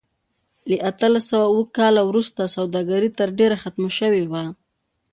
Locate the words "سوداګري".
2.55-3.09